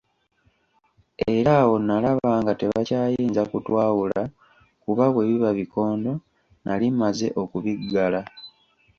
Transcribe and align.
Era 1.33 1.51
awo 1.61 1.75
nalaba 1.87 2.31
nga 2.41 2.53
tebakyayinza 2.59 3.41
kutwawula 3.51 4.21
kuba 4.83 5.05
bwe 5.09 5.27
biba 5.29 5.49
bikondo, 5.59 6.11
nali 6.63 6.87
mmaze 6.93 7.27
okubiggala. 7.41 8.21